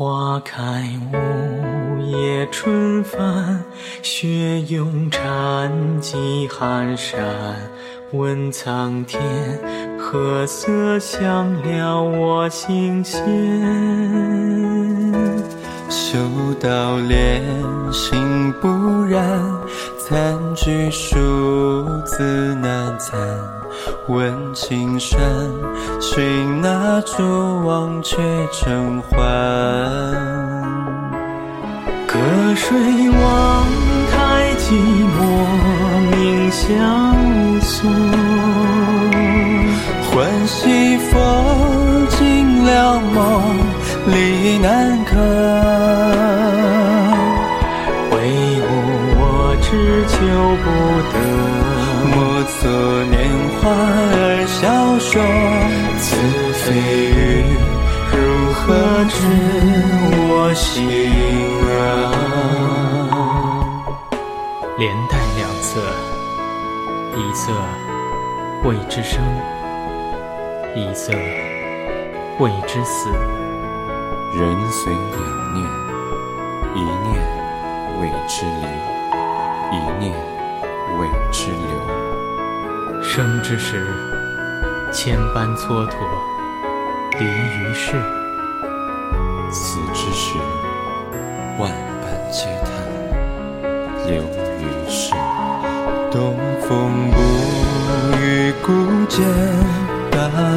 [0.00, 3.64] 花开五夜春帆，
[4.00, 7.18] 雪拥禅寂寒山。
[8.12, 9.20] 问苍天，
[9.98, 13.20] 何色香了我心弦？
[15.88, 16.18] 修
[16.60, 17.42] 道莲
[17.92, 19.22] 心不染，
[19.98, 23.18] 残菊数字难残。
[24.06, 25.18] 问青山，
[26.00, 28.16] 寻那蛛网却
[28.52, 29.18] 成欢。
[32.06, 32.18] 隔
[32.54, 32.76] 水
[33.10, 33.66] 望
[34.10, 34.72] 太寂
[35.14, 35.18] 寞
[36.10, 36.66] 明萧
[37.60, 37.88] 索，
[40.10, 41.10] 欢喜佛
[42.10, 43.56] 尽了梦，
[44.06, 45.04] 离难
[50.08, 50.16] 求
[50.64, 50.66] 不
[51.12, 51.14] 得。
[52.10, 52.16] 莫
[52.60, 52.62] 作
[53.10, 53.14] 年
[53.60, 54.16] 华而
[54.48, 54.58] 消
[54.98, 55.12] 说，
[55.98, 56.06] 此
[56.54, 56.66] 非
[57.10, 57.16] 鱼，
[58.12, 58.16] 如
[58.54, 58.58] 何
[59.08, 59.12] 知
[60.30, 60.66] 我心
[61.78, 61.80] 啊？
[64.78, 65.70] 连带两色，
[67.16, 67.52] 一色
[68.64, 69.20] 谓之生，
[70.74, 71.12] 一色
[72.38, 73.10] 谓之死。
[74.34, 75.18] 人随两
[75.54, 75.56] 念，
[76.74, 77.08] 一念
[78.00, 78.66] 谓之离，
[79.70, 80.12] 一念
[80.98, 83.02] 为之留。
[83.02, 83.86] 生之时，
[84.92, 85.92] 千般蹉跎，
[87.18, 87.96] 离于世；
[89.50, 90.36] 死之时，
[91.58, 91.70] 万
[92.02, 92.68] 般嗟叹，
[94.06, 95.14] 留于世。
[96.10, 97.16] 东风不
[98.18, 98.72] 与孤
[99.08, 99.16] 剑，
[100.10, 100.16] 大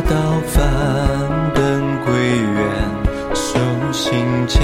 [0.09, 0.13] 道
[0.47, 0.57] 翻
[1.53, 1.59] 本
[2.05, 2.09] 归
[2.55, 2.59] 元。
[3.33, 3.59] 手
[3.91, 4.11] 心
[4.47, 4.61] 间，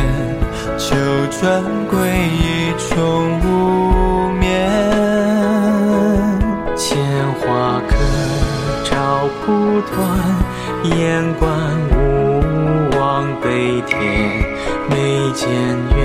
[0.77, 0.95] 九
[1.39, 2.43] 转归一
[2.77, 2.95] 重
[3.41, 3.43] 无
[10.95, 11.49] 眼观
[11.91, 11.95] 无
[12.97, 13.97] 望悲天，
[14.89, 14.95] 眉
[15.33, 15.47] 间
[15.95, 15.99] 缘，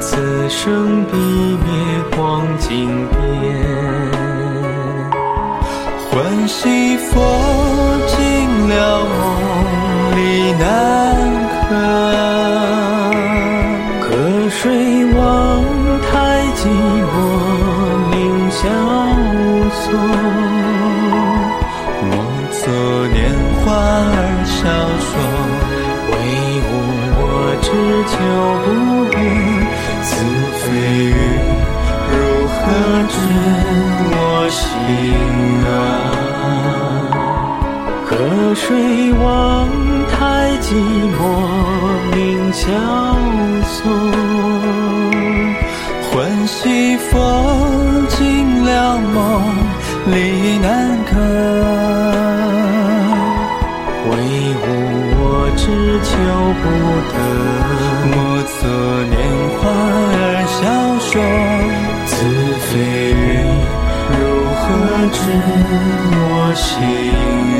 [0.00, 1.66] 此生必灭
[2.16, 3.14] 光景变。
[6.10, 7.10] 欢喜佛
[8.06, 8.16] 尽
[8.68, 8.74] 了
[9.04, 9.12] 梦，
[10.16, 10.18] 里
[10.58, 10.62] 难
[11.68, 11.70] 可。
[14.00, 14.08] 隔
[14.50, 14.56] 水
[15.14, 15.18] 望
[16.10, 16.10] 太
[16.56, 16.58] 寂
[17.04, 17.06] 寞
[18.10, 18.16] 明
[18.50, 18.58] 萧
[19.70, 20.27] 索。
[28.08, 28.18] 只求
[28.64, 28.66] 不
[29.10, 29.16] 得。
[30.02, 30.08] 此
[30.58, 30.64] 非
[31.10, 31.12] 鱼，
[32.10, 32.14] 如
[32.48, 32.56] 何
[33.08, 33.14] 知
[34.10, 34.16] 我
[34.50, 34.58] 心
[35.68, 35.70] 啊？
[38.08, 38.10] 隔
[38.54, 38.66] 水
[39.12, 39.22] 望
[40.10, 40.16] 太
[40.62, 40.66] 寂
[41.18, 41.20] 寞
[42.16, 42.18] 明
[42.52, 42.62] 萧
[43.66, 43.76] 索，
[46.10, 46.10] 欢
[46.46, 47.12] 喜佛
[48.08, 48.16] 尽
[48.64, 48.66] 了
[48.98, 49.16] 梦
[50.06, 50.16] 里，
[59.58, 60.60] 花儿笑
[61.00, 61.12] 说。
[62.10, 62.14] 此
[62.66, 62.70] 非
[63.12, 63.14] 鱼，
[64.10, 64.18] 如
[64.54, 64.62] 何
[65.12, 65.16] 知
[66.10, 66.16] 我
[66.56, 67.57] 心？